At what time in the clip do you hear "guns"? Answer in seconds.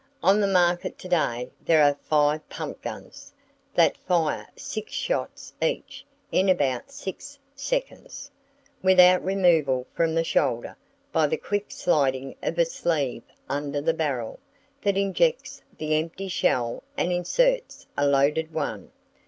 2.81-3.31